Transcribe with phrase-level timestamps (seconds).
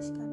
[0.00, 0.29] したに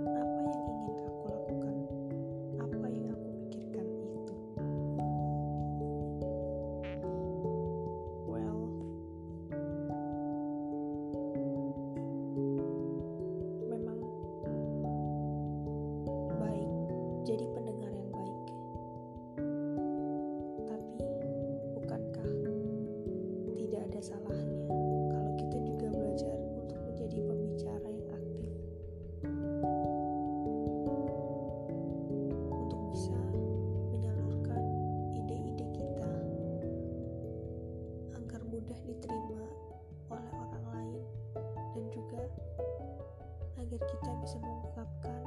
[43.67, 45.23] agar kita bisa mengungkapkan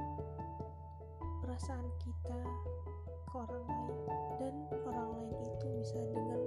[1.44, 2.40] perasaan kita
[3.28, 4.00] ke orang lain.
[4.40, 4.54] Dan
[4.88, 6.40] orang lain itu bisa dengan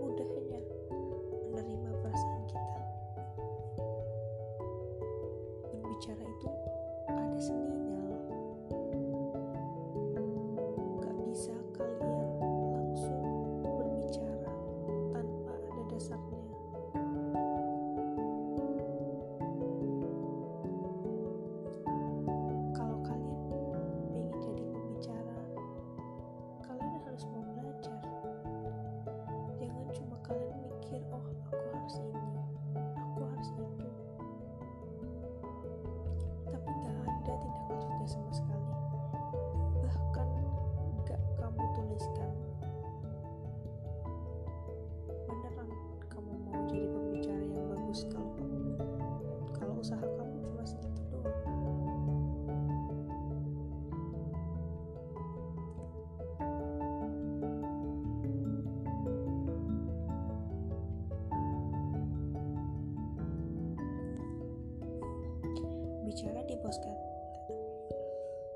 [66.14, 67.02] Bicara di podcast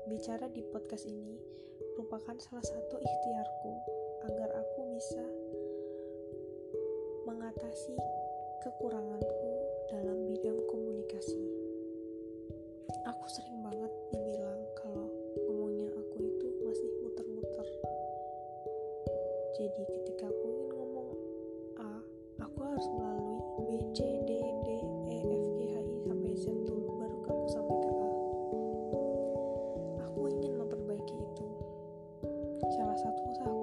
[0.06, 1.34] Bicara di podcast ini
[1.98, 3.72] merupakan salah satu ikhtiarku
[4.30, 5.18] agar aku bisa
[7.26, 7.98] mengatasi
[8.62, 9.50] kekuranganku
[9.90, 11.42] dalam bidang komunikasi.
[13.10, 15.10] Aku sering banget dibilang kalau
[15.50, 17.66] ngomongnya aku itu masih muter-muter.
[19.58, 21.10] Jadi ketika aku ingin ngomong
[21.82, 22.06] A,
[22.38, 24.17] aku harus melalui B, C,
[32.66, 33.57] salah satu usaha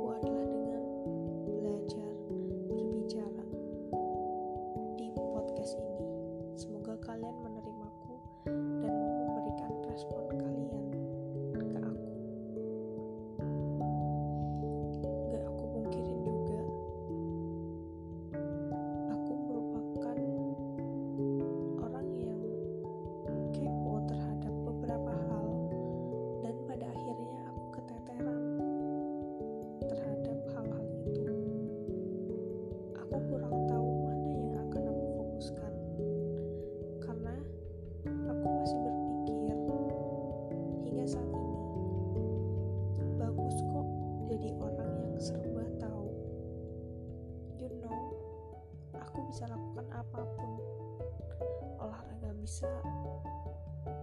[52.55, 52.71] bisa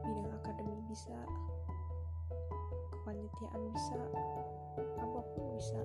[0.05, 1.17] bidang akademi bisa
[2.93, 3.97] kepanitiaan bisa
[4.77, 5.81] apa pun bisa.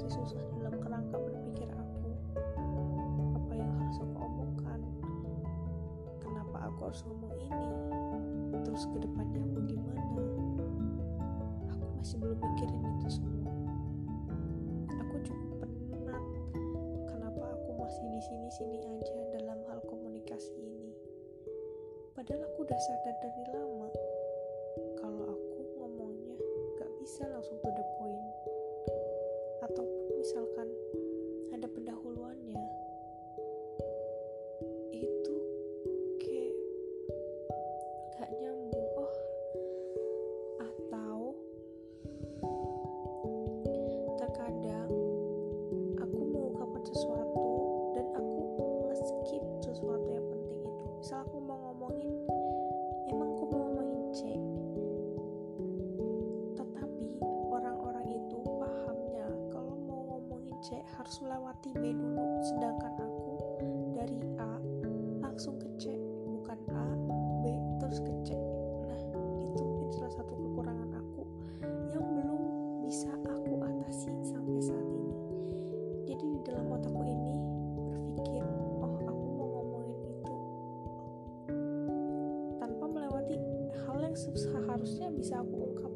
[0.00, 2.08] masih susah dalam kerangka berpikir aku.
[3.36, 4.80] Apa yang harus aku omongkan?
[6.24, 7.68] Kenapa aku harus ngomong ini?
[8.64, 10.24] Terus ke depannya aku gimana?
[11.76, 13.52] Aku masih belum mikirin itu semua.
[15.04, 16.24] Aku cukup penat.
[17.04, 20.96] Kenapa aku masih di sini sini aja dalam hal komunikasi ini?
[22.16, 23.92] Padahal aku udah sadar dari lama.
[24.96, 26.40] Kalau aku ngomongnya
[26.80, 27.99] gak bisa langsung to the point
[30.20, 30.76] Misalkan
[61.10, 63.34] harus melewati B dulu sedangkan aku
[63.98, 64.62] dari A
[65.18, 66.86] langsung ke C bukan A
[67.42, 67.50] B
[67.82, 68.38] terus ke C.
[68.86, 68.94] Nah
[69.42, 71.26] itu mungkin salah satu kekurangan aku
[71.90, 72.42] yang belum
[72.86, 75.18] bisa aku atasi sampai saat ini.
[76.06, 77.34] Jadi di dalam otakku ini
[77.90, 78.46] berpikir
[78.78, 80.36] oh aku mau ngomongin itu
[82.62, 83.34] tanpa melewati
[83.82, 85.89] hal yang seharusnya bisa aku ungkapkan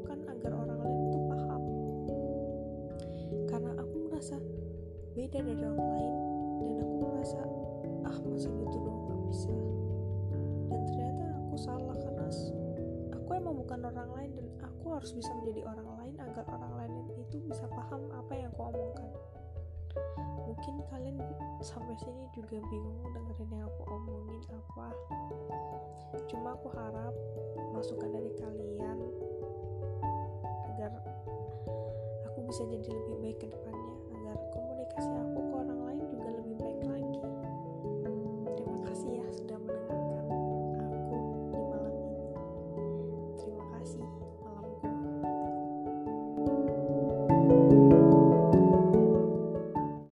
[5.34, 6.14] beda dari orang lain.
[6.62, 7.40] Dan aku merasa
[8.06, 9.54] ah masa gitu dong gak bisa.
[10.70, 12.26] Dan ternyata aku salah karena
[13.10, 16.92] aku emang bukan orang lain dan aku harus bisa menjadi orang lain agar orang lain
[17.18, 19.10] itu bisa paham apa yang aku omongkan.
[20.46, 21.18] Mungkin kalian
[21.66, 24.88] sampai sini juga bingung dengerin yang aku omongin apa.
[26.30, 27.14] Cuma aku harap
[27.74, 28.98] masukan dari kalian
[30.70, 30.94] agar
[32.30, 33.73] aku bisa jadi lebih baik ke depan
[34.84, 35.43] dikasih aku.